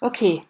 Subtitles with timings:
[0.00, 0.44] Okay,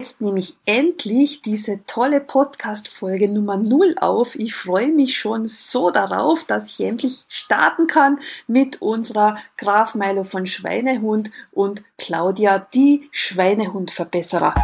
[0.00, 4.36] jetzt nehme ich endlich diese tolle Podcast-Folge Nummer 0 auf.
[4.36, 10.24] Ich freue mich schon so darauf, dass ich endlich starten kann mit unserer Graf Milo
[10.24, 14.54] von Schweinehund und Claudia, die Schweinehundverbesserer.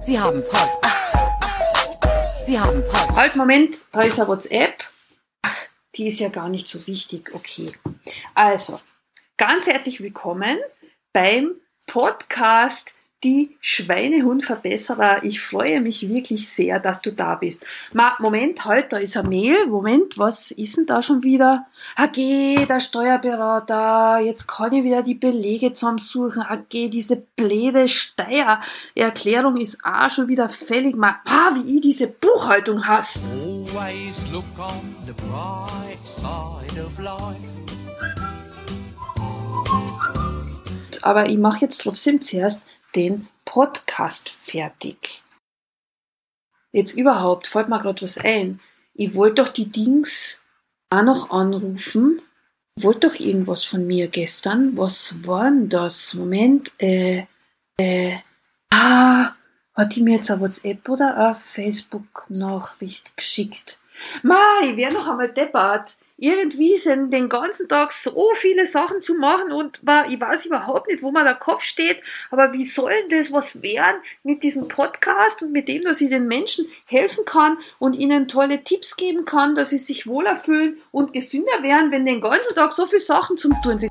[0.00, 0.80] Sie haben Post.
[2.44, 3.16] Sie haben Post.
[3.16, 4.82] Halt, Moment, da ist eine WhatsApp.
[5.42, 5.56] Ach,
[5.94, 7.30] die ist ja gar nicht so wichtig.
[7.32, 7.72] Okay.
[8.34, 8.80] Also,
[9.36, 10.58] ganz herzlich willkommen
[11.12, 11.52] beim
[11.86, 12.92] Podcast
[13.24, 15.24] die Schweinehundverbesserer.
[15.24, 17.66] Ich freue mich wirklich sehr, dass du da bist.
[17.92, 19.66] Ma, Moment, halt, da ist ein Mail.
[19.66, 21.66] Moment, was ist denn da schon wieder?
[21.96, 24.20] AG, der Steuerberater.
[24.20, 26.42] Jetzt kann ich wieder die Belege zusammensuchen.
[26.42, 30.94] AG, diese blöde Steuererklärung ist auch schon wieder fällig.
[30.94, 33.20] Ma, ah, wie ich diese Buchhaltung hasse.
[33.32, 37.54] Always look on the bright side of life.
[41.04, 42.62] aber ich mache jetzt trotzdem zuerst
[42.94, 45.22] den Podcast fertig.
[46.72, 48.60] Jetzt überhaupt, fällt mir gerade was ein.
[48.94, 50.40] Ich wollte doch die Dings
[50.90, 52.20] auch noch anrufen.
[52.76, 54.76] Ich wollte doch irgendwas von mir gestern.
[54.76, 56.14] Was war denn das?
[56.14, 57.26] Moment, äh,
[57.76, 58.16] äh,
[58.70, 59.34] ah,
[59.74, 63.78] hat die mir jetzt eine WhatsApp oder eine Facebook-Nachricht geschickt?
[64.22, 69.14] Mai, ich wär noch einmal deppert irgendwie sind den ganzen Tag so viele Sachen zu
[69.14, 72.00] machen und ich weiß überhaupt nicht, wo man der Kopf steht,
[72.30, 76.10] aber wie soll denn das was werden mit diesem Podcast und mit dem, dass ich
[76.10, 80.78] den Menschen helfen kann und ihnen tolle Tipps geben kann, dass sie sich wohler fühlen
[80.92, 83.90] und gesünder werden, wenn den ganzen Tag so viele Sachen zum tun sind.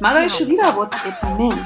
[0.00, 1.60] Mal da ist schon wieder WhatsApp, Moment.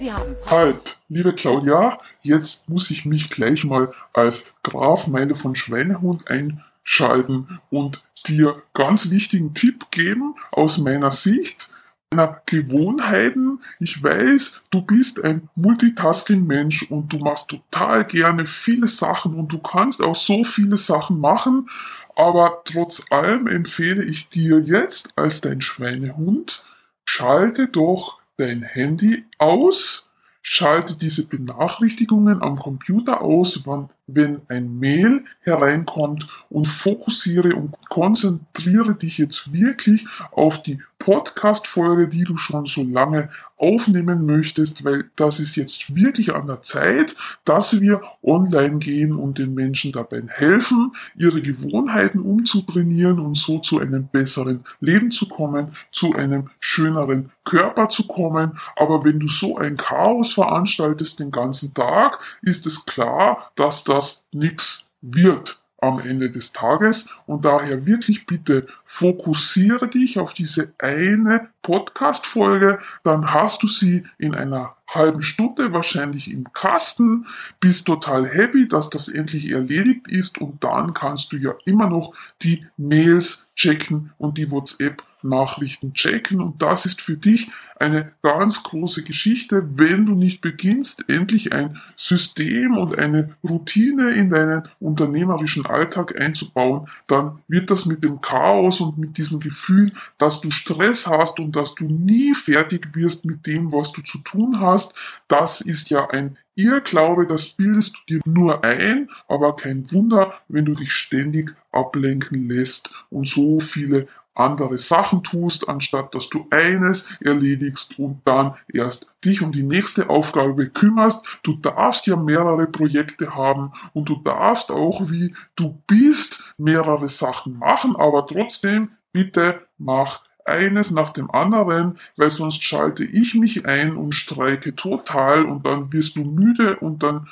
[0.00, 0.34] Sie haben.
[0.46, 7.60] Halt, liebe Claudia, jetzt muss ich mich gleich mal als Graf Meile von Schweinehund einschalten
[7.70, 11.68] und dir ganz wichtigen Tipp geben aus meiner Sicht
[12.12, 13.60] meiner Gewohnheiten.
[13.78, 19.58] Ich weiß, du bist ein Multitasking-Mensch und du machst total gerne viele Sachen und du
[19.58, 21.68] kannst auch so viele Sachen machen.
[22.16, 26.64] Aber trotz allem empfehle ich dir jetzt als dein Schweinehund,
[27.04, 30.08] schalte doch dein Handy aus,
[30.42, 33.62] schalte diese Benachrichtigungen am Computer aus,
[34.06, 42.24] wenn ein Mail hereinkommt und fokussiere und konzentriere dich jetzt wirklich auf die Podcast-Folge, die
[42.24, 47.80] du schon so lange aufnehmen möchtest, weil das ist jetzt wirklich an der Zeit, dass
[47.80, 54.08] wir online gehen und den Menschen dabei helfen, ihre Gewohnheiten umzutrainieren und so zu einem
[54.08, 58.58] besseren Leben zu kommen, zu einem schöneren Körper zu kommen.
[58.76, 64.22] Aber wenn du so ein Chaos veranstaltest den ganzen Tag, ist es klar, dass das
[64.32, 67.08] nichts wird am Ende des Tages.
[67.26, 74.34] Und daher wirklich bitte fokussiere dich auf diese eine Podcast-Folge, dann hast du sie in
[74.34, 77.26] einer halben Stunde wahrscheinlich im Kasten,
[77.60, 80.38] bist total happy, dass das endlich erledigt ist.
[80.38, 86.40] Und dann kannst du ja immer noch die Mails checken und die WhatsApp Nachrichten checken
[86.40, 87.48] und das ist für dich
[87.80, 94.28] eine ganz große Geschichte, wenn du nicht beginnst, endlich ein System und eine Routine in
[94.28, 100.42] deinen unternehmerischen Alltag einzubauen, dann wird das mit dem Chaos und mit diesem Gefühl, dass
[100.42, 104.60] du Stress hast und dass du nie fertig wirst mit dem, was du zu tun
[104.60, 104.92] hast,
[105.28, 110.66] das ist ja ein Irrglaube, das bildest du dir nur ein, aber kein Wunder, wenn
[110.66, 114.08] du dich ständig ablenken lässt und so viele
[114.40, 120.10] andere Sachen tust, anstatt dass du eines erledigst und dann erst dich um die nächste
[120.10, 121.24] Aufgabe kümmerst.
[121.42, 127.58] Du darfst ja mehrere Projekte haben und du darfst auch, wie du bist, mehrere Sachen
[127.58, 133.96] machen, aber trotzdem bitte mach eines nach dem anderen, weil sonst schalte ich mich ein
[133.96, 137.28] und streike total und dann wirst du müde und dann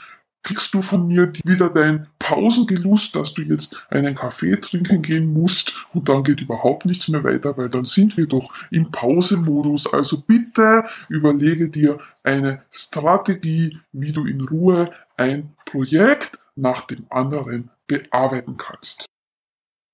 [0.49, 5.75] kriegst du von mir wieder dein Pausengelust, dass du jetzt einen Kaffee trinken gehen musst
[5.93, 9.93] und dann geht überhaupt nichts mehr weiter, weil dann sind wir doch im Pausemodus.
[9.93, 17.69] Also bitte überlege dir eine Strategie, wie du in Ruhe ein Projekt nach dem anderen
[17.87, 19.05] bearbeiten kannst.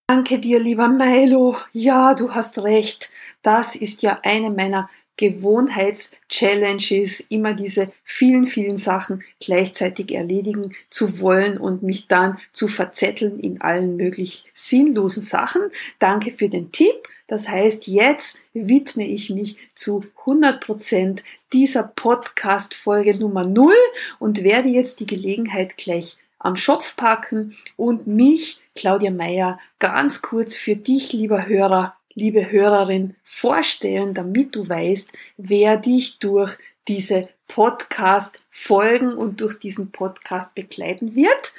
[0.06, 1.56] Danke dir, lieber Milo.
[1.72, 3.10] Ja, du hast recht.
[3.42, 11.58] Das ist ja eine meiner Gewohnheitschallenges, immer diese vielen, vielen Sachen gleichzeitig erledigen zu wollen
[11.58, 15.62] und mich dann zu verzetteln in allen möglich sinnlosen Sachen.
[15.98, 17.08] Danke für den Tipp.
[17.26, 21.22] Das heißt, jetzt widme ich mich zu 100 Prozent
[21.52, 23.72] dieser Podcast-Folge Nummer 0
[24.18, 30.56] und werde jetzt die Gelegenheit gleich am Schopf packen und mich, Claudia Meyer, ganz kurz
[30.56, 36.56] für dich, lieber Hörer, liebe Hörerin, vorstellen, damit du weißt, wer dich durch
[36.88, 41.52] diese Podcast folgen und durch diesen Podcast begleiten wird.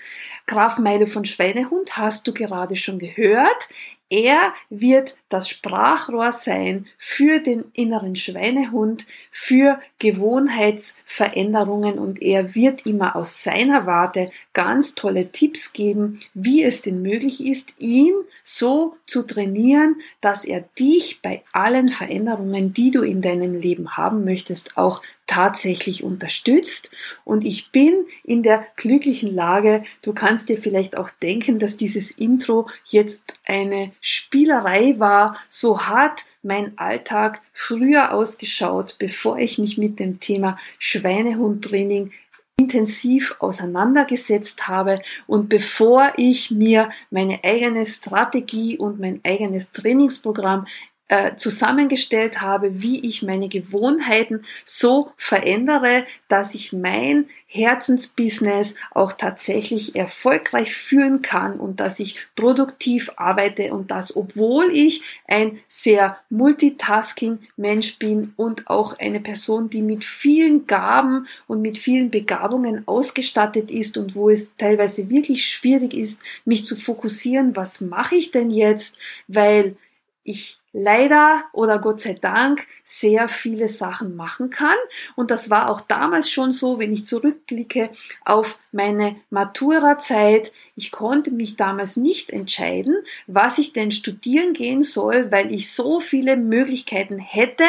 [0.48, 3.70] Graf Meile von Schweinehund hast du gerade schon gehört.
[4.10, 13.18] Er wird das Sprachrohr sein für den inneren Schweinehund, für Gewohnheitsveränderungen und er wird immer
[13.18, 18.14] aus seiner Warte ganz tolle Tipps geben, wie es denn möglich ist, ihn
[18.46, 24.24] so zu trainieren, dass er dich bei allen Veränderungen, die du in deinem Leben haben
[24.24, 26.92] möchtest, auch tatsächlich unterstützt.
[27.24, 32.12] Und ich bin in der glücklichen Lage, du kannst dir vielleicht auch denken, dass dieses
[32.12, 35.25] Intro jetzt eine Spielerei war.
[35.50, 42.12] So hat mein Alltag früher ausgeschaut, bevor ich mich mit dem Thema Schweinehundtraining
[42.58, 50.66] intensiv auseinandergesetzt habe und bevor ich mir meine eigene Strategie und mein eigenes Trainingsprogramm
[51.08, 59.96] äh, zusammengestellt habe, wie ich meine Gewohnheiten so verändere, dass ich mein Herzensbusiness auch tatsächlich
[59.96, 67.40] erfolgreich führen kann und dass ich produktiv arbeite und das, obwohl ich ein sehr multitasking
[67.56, 73.70] Mensch bin und auch eine Person, die mit vielen Gaben und mit vielen Begabungen ausgestattet
[73.70, 78.50] ist und wo es teilweise wirklich schwierig ist, mich zu fokussieren, was mache ich denn
[78.50, 78.98] jetzt,
[79.28, 79.78] weil
[80.24, 84.76] ich leider oder Gott sei Dank sehr viele Sachen machen kann.
[85.16, 87.90] Und das war auch damals schon so, wenn ich zurückblicke
[88.26, 90.52] auf meine Matura-Zeit.
[90.76, 96.02] Ich konnte mich damals nicht entscheiden, was ich denn studieren gehen soll, weil ich so
[96.02, 97.64] viele Möglichkeiten hätte,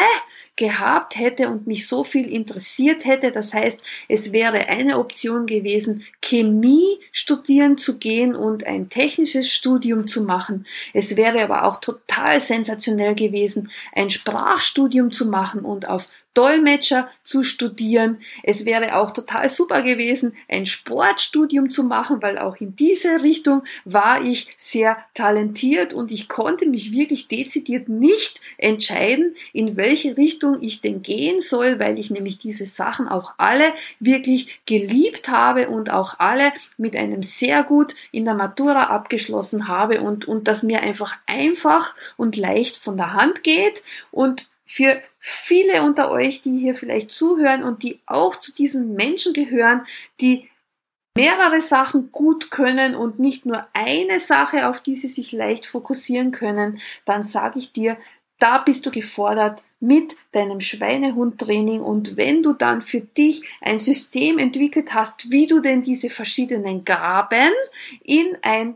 [0.57, 3.31] gehabt hätte und mich so viel interessiert hätte.
[3.31, 10.07] Das heißt, es wäre eine Option gewesen, Chemie studieren zu gehen und ein technisches Studium
[10.07, 10.65] zu machen.
[10.93, 17.43] Es wäre aber auch total sensationell gewesen, ein Sprachstudium zu machen und auf Dolmetscher zu
[17.43, 18.19] studieren.
[18.43, 23.63] Es wäre auch total super gewesen, ein Sportstudium zu machen, weil auch in diese Richtung
[23.85, 30.61] war ich sehr talentiert und ich konnte mich wirklich dezidiert nicht entscheiden, in welche Richtung
[30.61, 35.89] ich denn gehen soll, weil ich nämlich diese Sachen auch alle wirklich geliebt habe und
[35.89, 40.81] auch alle mit einem sehr gut in der Matura abgeschlossen habe und, und das mir
[40.81, 43.81] einfach einfach und leicht von der Hand geht
[44.11, 49.33] und für viele unter euch, die hier vielleicht zuhören und die auch zu diesen Menschen
[49.33, 49.85] gehören,
[50.19, 50.49] die
[51.15, 56.31] mehrere Sachen gut können und nicht nur eine Sache, auf die sie sich leicht fokussieren
[56.31, 57.97] können, dann sage ich dir,
[58.39, 61.81] da bist du gefordert mit deinem Schweinehundtraining.
[61.81, 66.83] Und wenn du dann für dich ein System entwickelt hast, wie du denn diese verschiedenen
[66.83, 67.53] Gaben
[68.03, 68.75] in ein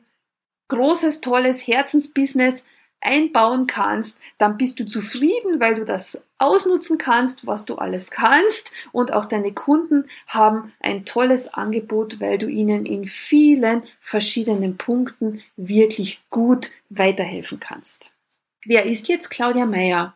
[0.70, 2.64] großes, tolles Herzensbusiness
[3.02, 8.72] einbauen kannst, dann bist du zufrieden, weil du das ausnutzen kannst, was du alles kannst
[8.92, 15.44] und auch deine Kunden haben ein tolles Angebot, weil du ihnen in vielen verschiedenen Punkten
[15.58, 18.12] wirklich gut weiterhelfen kannst.
[18.66, 20.16] Wer ist jetzt Claudia Meyer?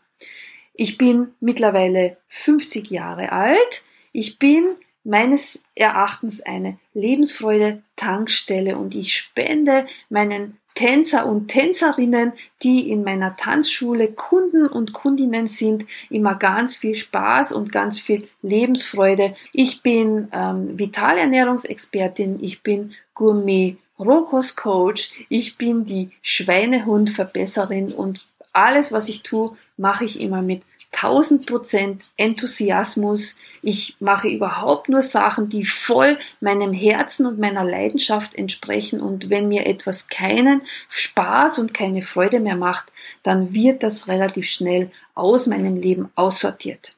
[0.73, 3.85] Ich bin mittlerweile 50 Jahre alt.
[4.11, 12.91] Ich bin meines Erachtens eine Lebensfreude Tankstelle und ich spende meinen Tänzer und Tänzerinnen, die
[12.91, 19.35] in meiner Tanzschule Kunden und Kundinnen sind, immer ganz viel Spaß und ganz viel Lebensfreude.
[19.53, 28.19] Ich bin ähm, Vitalernährungsexpertin, ich bin Gourmet Rokos Coach, ich bin die Schweinehundverbesserin und
[28.51, 30.63] alles, was ich tue, mache ich immer mit
[30.93, 33.37] 1000 Prozent Enthusiasmus.
[33.61, 39.01] Ich mache überhaupt nur Sachen, die voll meinem Herzen und meiner Leidenschaft entsprechen.
[39.01, 42.91] Und wenn mir etwas keinen Spaß und keine Freude mehr macht,
[43.23, 46.95] dann wird das relativ schnell aus meinem Leben aussortiert.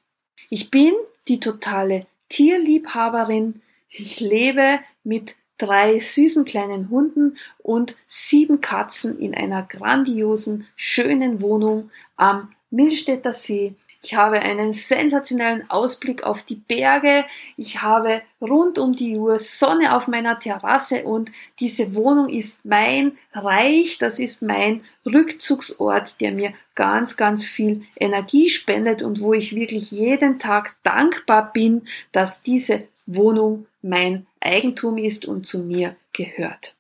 [0.49, 0.93] Ich bin
[1.27, 3.61] die totale Tierliebhaberin.
[3.89, 11.89] Ich lebe mit drei süßen kleinen Hunden und sieben Katzen in einer grandiosen, schönen Wohnung
[12.15, 17.25] am Millstätter See ich habe einen sensationellen Ausblick auf die Berge.
[17.57, 23.17] Ich habe rund um die Uhr Sonne auf meiner Terrasse und diese Wohnung ist mein
[23.33, 23.97] Reich.
[23.97, 29.91] Das ist mein Rückzugsort, der mir ganz, ganz viel Energie spendet und wo ich wirklich
[29.91, 36.75] jeden Tag dankbar bin, dass diese Wohnung mein Eigentum ist und zu mir gehört.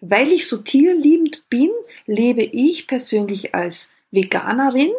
[0.00, 1.70] Weil ich so tierliebend bin,
[2.06, 4.92] lebe ich persönlich als Veganerin.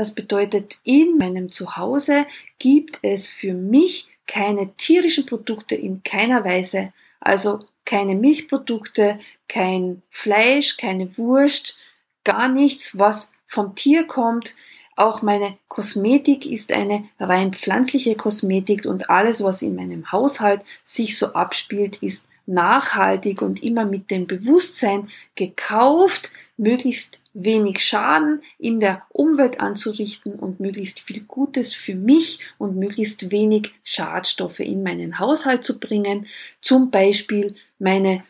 [0.00, 2.24] Das bedeutet, in meinem Zuhause
[2.58, 10.78] gibt es für mich keine tierischen Produkte in keiner Weise, also keine Milchprodukte, kein Fleisch,
[10.78, 11.76] keine Wurst,
[12.24, 14.54] gar nichts, was vom Tier kommt.
[14.96, 21.18] Auch meine Kosmetik ist eine rein pflanzliche Kosmetik und alles, was in meinem Haushalt sich
[21.18, 29.02] so abspielt, ist nachhaltig und immer mit dem Bewusstsein gekauft, möglichst wenig Schaden in der
[29.10, 35.64] Umwelt anzurichten und möglichst viel Gutes für mich und möglichst wenig Schadstoffe in meinen Haushalt
[35.64, 36.26] zu bringen.
[36.60, 38.24] Zum Beispiel meine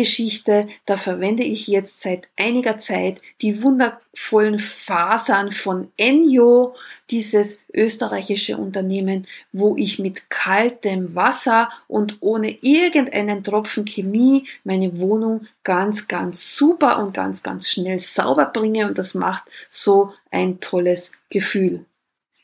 [0.00, 0.68] Putzgeschichte.
[0.86, 6.74] Da verwende ich jetzt seit einiger Zeit die wundervollen Fasern von Enjo,
[7.10, 15.46] dieses österreichische Unternehmen, wo ich mit kaltem Wasser und ohne irgendeinen Tropfen Chemie meine Wohnung
[15.64, 21.12] ganz, ganz super und ganz, ganz schnell sauber bringe und das macht so ein tolles
[21.28, 21.84] Gefühl.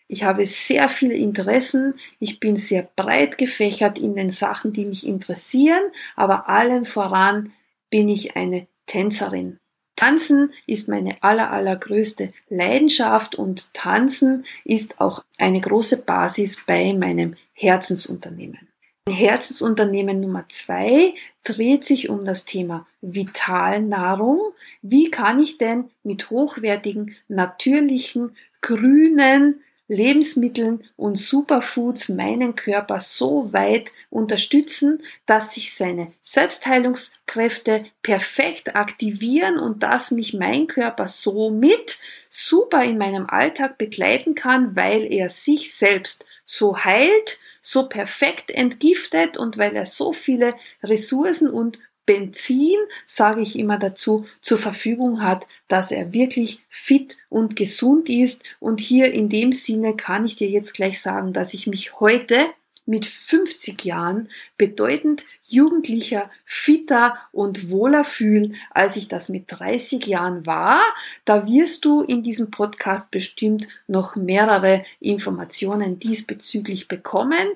[0.09, 1.95] Ich habe sehr viele Interessen.
[2.21, 5.83] Ich bin sehr breit gefächert in den Sachen, die mich interessieren,
[6.15, 7.53] aber allen voran
[7.91, 9.59] bin ich eine Tänzerin.
[9.97, 17.35] Tanzen ist meine aller, allergrößte Leidenschaft und Tanzen ist auch eine große Basis bei meinem
[17.55, 18.69] Herzensunternehmen.
[19.09, 24.41] Mein Herzensunternehmen Nummer zwei dreht sich um das Thema Vitalnahrung.
[24.83, 33.93] Wie kann ich denn mit hochwertigen, natürlichen, grünen, Lebensmitteln und Superfoods meinen Körper so weit
[34.11, 42.99] unterstützen, dass sich seine Selbstheilungskräfte perfekt aktivieren und dass mich mein Körper somit super in
[42.99, 49.75] meinem Alltag begleiten kann, weil er sich selbst so heilt, so perfekt entgiftet und weil
[49.75, 56.13] er so viele Ressourcen und Benzin, sage ich immer dazu, zur Verfügung hat, dass er
[56.13, 58.45] wirklich fit und gesund ist.
[58.61, 62.47] Und hier in dem Sinne kann ich dir jetzt gleich sagen, dass ich mich heute
[62.87, 70.47] mit 50 Jahren bedeutend jugendlicher, fitter und wohler fühle, als ich das mit 30 Jahren
[70.47, 70.81] war.
[71.25, 77.49] Da wirst du in diesem Podcast bestimmt noch mehrere Informationen diesbezüglich bekommen,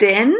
[0.00, 0.34] denn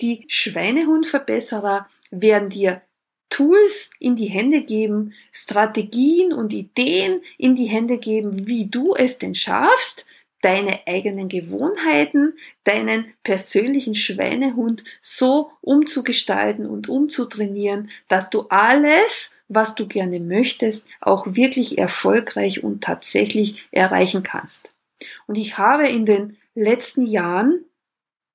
[0.00, 1.88] die Schweinehundverbesserer
[2.20, 2.82] werden dir
[3.30, 9.18] Tools in die Hände geben, Strategien und Ideen in die Hände geben, wie du es
[9.18, 10.06] denn schaffst,
[10.44, 19.88] deine eigenen Gewohnheiten, deinen persönlichen Schweinehund so umzugestalten und umzutrainieren, dass du alles, was du
[19.88, 24.74] gerne möchtest, auch wirklich erfolgreich und tatsächlich erreichen kannst.
[25.26, 27.64] Und ich habe in den letzten Jahren,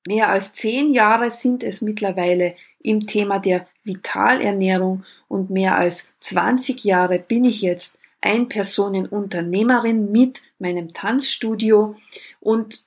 [0.08, 5.04] mehr als zehn Jahre sind es mittlerweile im Thema der Vitalernährung.
[5.28, 11.96] Und mehr als 20 Jahre bin ich jetzt Ein-Personen-Unternehmerin mit meinem Tanzstudio.
[12.40, 12.82] Und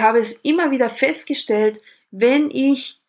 [0.00, 3.00] habe es immer wieder festgestellt, wenn ich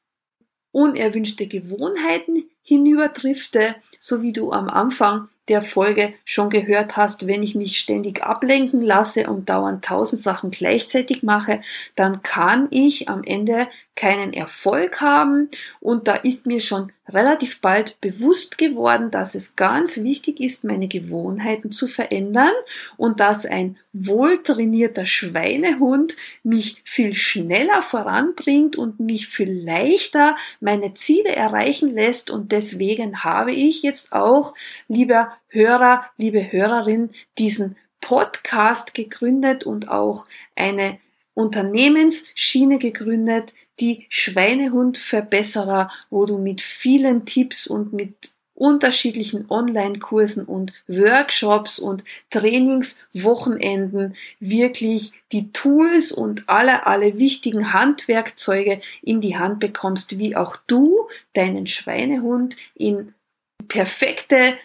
[0.71, 7.55] unerwünschte Gewohnheiten hinüberdrifte, so wie du am Anfang der Folge schon gehört hast, wenn ich
[7.55, 11.61] mich ständig ablenken lasse und dauernd tausend Sachen gleichzeitig mache,
[11.95, 15.49] dann kann ich am Ende keinen Erfolg haben.
[15.79, 20.87] Und da ist mir schon relativ bald bewusst geworden, dass es ganz wichtig ist, meine
[20.87, 22.51] Gewohnheiten zu verändern
[22.97, 31.33] und dass ein wohltrainierter Schweinehund mich viel schneller voranbringt und mich viel leichter meine Ziele
[31.35, 32.31] erreichen lässt.
[32.31, 34.55] Und deswegen habe ich jetzt auch,
[34.87, 40.25] lieber Hörer, liebe Hörerin, diesen Podcast gegründet und auch
[40.55, 40.99] eine
[41.33, 51.77] Unternehmensschiene gegründet, die Schweinehundverbesserer, wo du mit vielen Tipps und mit unterschiedlichen Online-Kursen und Workshops
[51.77, 60.37] und Trainingswochenenden wirklich die Tools und alle, alle wichtigen Handwerkzeuge in die Hand bekommst, wie
[60.37, 63.13] auch du deinen Schweinehund in
[63.67, 64.57] perfekte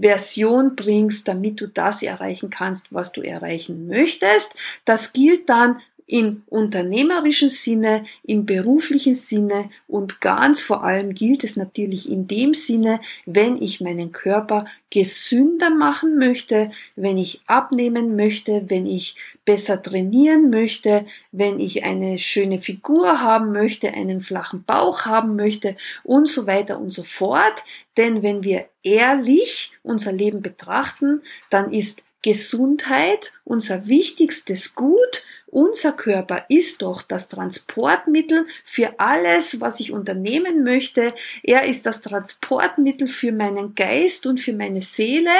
[0.00, 4.54] Version bringst, damit du das erreichen kannst, was du erreichen möchtest.
[4.84, 11.54] Das gilt dann im unternehmerischen Sinne, im beruflichen Sinne und ganz vor allem gilt es
[11.54, 18.64] natürlich in dem Sinne, wenn ich meinen Körper gesünder machen möchte, wenn ich abnehmen möchte,
[18.68, 25.04] wenn ich besser trainieren möchte, wenn ich eine schöne Figur haben möchte, einen flachen Bauch
[25.04, 27.64] haben möchte und so weiter und so fort.
[27.98, 36.44] Denn wenn wir ehrlich unser Leben betrachten, dann ist Gesundheit unser wichtigstes Gut unser Körper
[36.48, 41.14] ist doch das Transportmittel für alles, was ich unternehmen möchte.
[41.42, 45.30] Er ist das Transportmittel für meinen Geist und für meine Seele.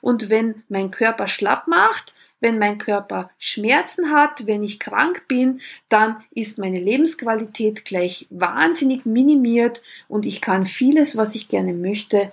[0.00, 5.60] Und wenn mein Körper schlapp macht, wenn mein Körper Schmerzen hat, wenn ich krank bin,
[5.88, 12.32] dann ist meine Lebensqualität gleich wahnsinnig minimiert und ich kann vieles, was ich gerne möchte,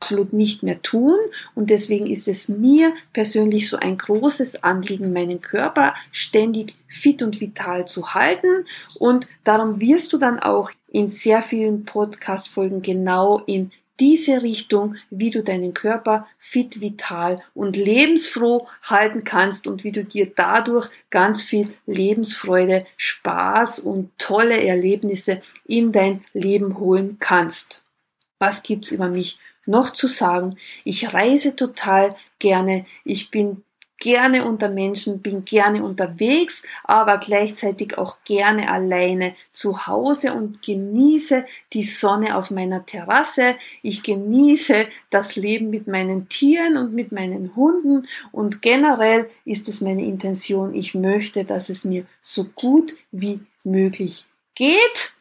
[0.00, 1.18] absolut nicht mehr tun
[1.54, 7.40] und deswegen ist es mir persönlich so ein großes Anliegen, meinen Körper ständig fit und
[7.40, 8.64] vital zu halten
[8.98, 15.32] und darum wirst du dann auch in sehr vielen Podcast-Folgen genau in diese Richtung, wie
[15.32, 21.42] du deinen Körper fit, vital und lebensfroh halten kannst und wie du dir dadurch ganz
[21.42, 27.82] viel Lebensfreude, Spaß und tolle Erlebnisse in dein Leben holen kannst.
[28.38, 30.56] Was gibt's über mich noch zu sagen.
[30.84, 32.86] Ich reise total gerne.
[33.04, 33.62] Ich bin
[33.98, 41.44] gerne unter Menschen, bin gerne unterwegs, aber gleichzeitig auch gerne alleine zu Hause und genieße
[41.72, 43.56] die Sonne auf meiner Terrasse.
[43.82, 49.80] Ich genieße das Leben mit meinen Tieren und mit meinen Hunden und generell ist es
[49.80, 55.17] meine Intention, ich möchte, dass es mir so gut wie möglich geht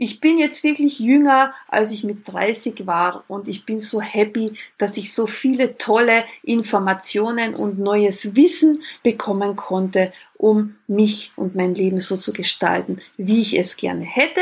[0.00, 4.52] ich bin jetzt wirklich jünger, als ich mit 30 war und ich bin so happy,
[4.78, 11.74] dass ich so viele tolle Informationen und neues Wissen bekommen konnte um mich und mein
[11.74, 14.40] Leben so zu gestalten, wie ich es gerne hätte.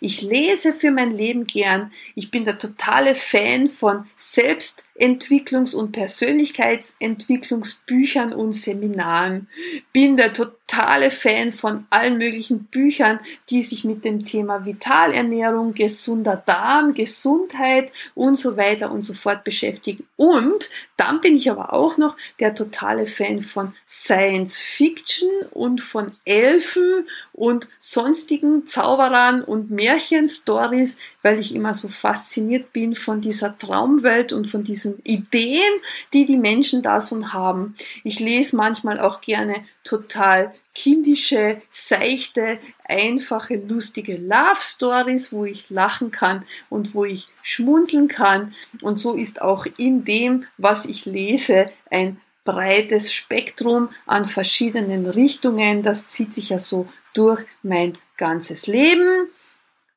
[0.00, 1.90] Ich lese für mein Leben gern.
[2.14, 9.48] Ich bin der totale Fan von Selbstentwicklungs- und Persönlichkeitsentwicklungsbüchern und Seminaren.
[9.92, 16.42] Bin der totale Fan von allen möglichen Büchern, die sich mit dem Thema Vitalernährung, gesunder
[16.44, 20.04] Darm, Gesundheit und so weiter und so fort beschäftigen.
[20.16, 26.06] Und dann bin ich aber auch noch der totale Fan von Science Fiction und von
[26.24, 34.32] Elfen und sonstigen Zauberern und Märchenstories, weil ich immer so fasziniert bin von dieser Traumwelt
[34.32, 35.72] und von diesen Ideen,
[36.12, 37.74] die die Menschen da so haben.
[38.04, 46.10] Ich lese manchmal auch gerne total kindische, seichte, einfache, lustige Love Stories, wo ich lachen
[46.10, 48.54] kann und wo ich schmunzeln kann.
[48.82, 55.82] Und so ist auch in dem, was ich lese, ein breites Spektrum an verschiedenen Richtungen.
[55.82, 59.28] Das zieht sich ja so durch mein ganzes Leben.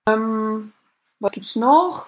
[0.10, 0.74] Ähm,
[1.22, 2.08] was gibt's noch?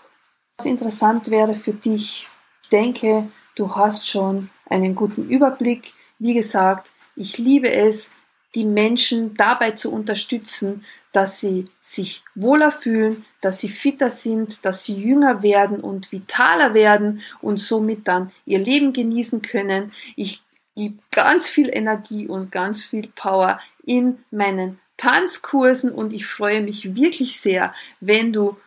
[0.57, 2.27] Was interessant wäre für dich?
[2.63, 5.93] Ich denke, du hast schon einen guten Überblick.
[6.19, 8.11] Wie gesagt, ich liebe es,
[8.55, 14.83] die Menschen dabei zu unterstützen, dass sie sich wohler fühlen, dass sie fitter sind, dass
[14.83, 19.91] sie jünger werden und vitaler werden und somit dann ihr Leben genießen können.
[20.15, 20.41] Ich
[20.75, 26.95] gebe ganz viel Energie und ganz viel Power in meinen Tanzkursen und ich freue mich
[26.95, 28.57] wirklich sehr, wenn du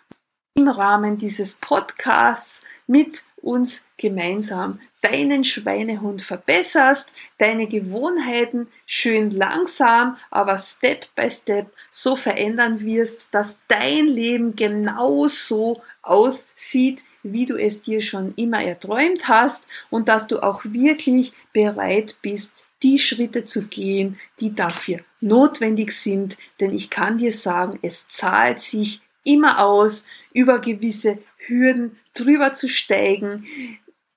[0.56, 10.58] im Rahmen dieses Podcasts mit uns gemeinsam deinen Schweinehund verbesserst, deine Gewohnheiten schön langsam, aber
[10.58, 18.00] Step by Step so verändern wirst, dass dein Leben genauso aussieht, wie du es dir
[18.00, 24.18] schon immer erträumt hast und dass du auch wirklich bereit bist, die Schritte zu gehen,
[24.40, 26.38] die dafür notwendig sind.
[26.60, 32.68] Denn ich kann dir sagen, es zahlt sich immer aus, über gewisse Hürden drüber zu
[32.68, 33.46] steigen,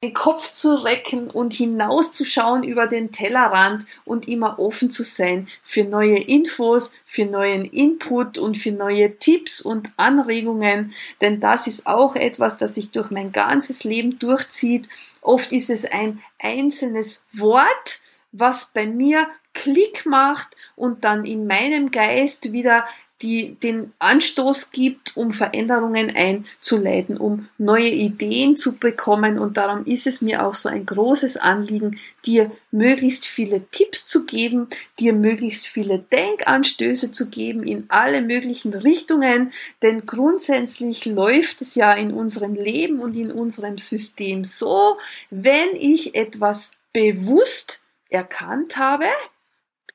[0.03, 5.85] den Kopf zu recken und hinauszuschauen über den Tellerrand und immer offen zu sein für
[5.85, 12.15] neue Infos, für neuen Input und für neue Tipps und Anregungen, denn das ist auch
[12.15, 14.87] etwas, das sich durch mein ganzes Leben durchzieht.
[15.21, 21.89] Oft ist es ein einzelnes Wort, was bei mir Klick macht und dann in meinem
[21.89, 22.85] Geist wieder
[23.21, 29.39] die den Anstoß gibt, um Veränderungen einzuleiten, um neue Ideen zu bekommen.
[29.39, 34.25] Und darum ist es mir auch so ein großes Anliegen, dir möglichst viele Tipps zu
[34.25, 34.67] geben,
[34.99, 39.51] dir möglichst viele Denkanstöße zu geben in alle möglichen Richtungen.
[39.81, 44.97] Denn grundsätzlich läuft es ja in unserem Leben und in unserem System so,
[45.31, 49.07] wenn ich etwas bewusst erkannt habe,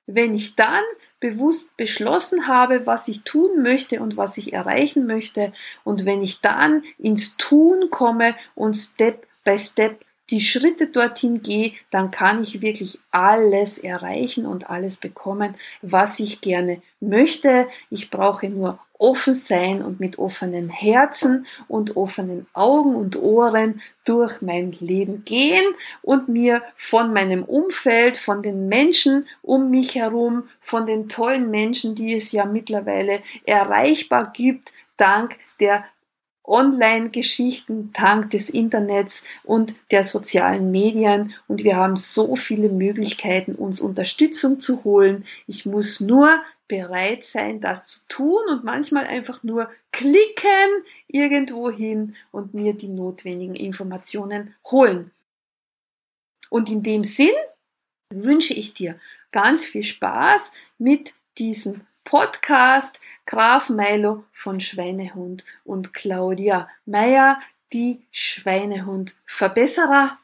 [0.06, 0.82] wenn ich dann
[1.20, 5.52] bewusst beschlossen habe, was ich tun möchte und was ich erreichen möchte,
[5.84, 11.72] und wenn ich dann ins Tun komme und Step by Step die Schritte dorthin gehe,
[11.90, 17.68] dann kann ich wirklich alles erreichen und alles bekommen, was ich gerne möchte.
[17.90, 24.40] Ich brauche nur offen sein und mit offenen Herzen und offenen Augen und Ohren durch
[24.42, 25.64] mein Leben gehen
[26.02, 31.96] und mir von meinem Umfeld, von den Menschen um mich herum, von den tollen Menschen,
[31.96, 35.84] die es ja mittlerweile erreichbar gibt, dank der
[36.44, 43.80] Online-Geschichten dank des Internets und der sozialen Medien und wir haben so viele Möglichkeiten, uns
[43.80, 45.24] Unterstützung zu holen.
[45.46, 46.40] Ich muss nur
[46.72, 52.88] bereit sein, das zu tun und manchmal einfach nur klicken irgendwo hin und mir die
[52.88, 55.10] notwendigen Informationen holen.
[56.48, 57.34] Und in dem Sinn
[58.08, 58.98] wünsche ich dir
[59.32, 67.38] ganz viel Spaß mit diesem Podcast Graf Milo von Schweinehund und Claudia Meyer,
[67.74, 70.16] die Schweinehund-Verbesserer.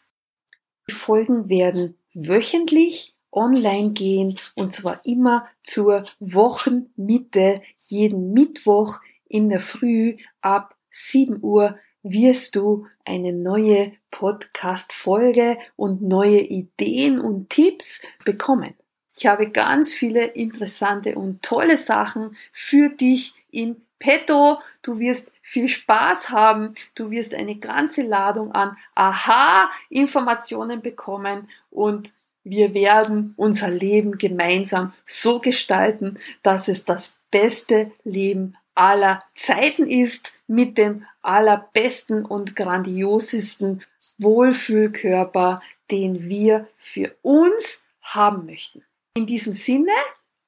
[0.88, 7.62] Die Folgen werden wöchentlich online gehen und zwar immer zur Wochenmitte.
[7.76, 16.40] Jeden Mittwoch in der Früh ab 7 Uhr wirst du eine neue Podcast-Folge und neue
[16.40, 18.74] Ideen und Tipps bekommen.
[19.16, 24.60] Ich habe ganz viele interessante und tolle Sachen für dich in petto.
[24.82, 26.74] Du wirst viel Spaß haben.
[26.94, 32.12] Du wirst eine ganze Ladung an Aha-Informationen bekommen und
[32.50, 40.40] wir werden unser Leben gemeinsam so gestalten, dass es das beste Leben aller Zeiten ist
[40.46, 43.82] mit dem allerbesten und grandiosesten
[44.18, 48.84] Wohlfühlkörper, den wir für uns haben möchten.
[49.14, 49.92] In diesem Sinne,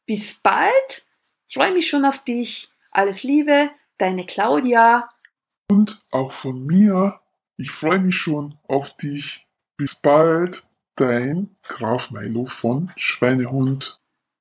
[0.07, 1.05] bis bald.
[1.49, 2.71] Ich freue mich schon auf dich.
[2.93, 5.09] Alles Liebe, deine Claudia.
[5.69, 7.21] Und auch von mir,
[7.57, 9.47] ich freue mich schon auf dich.
[9.77, 10.65] Bis bald,
[10.97, 14.00] dein Graf Milo von Schweinehund.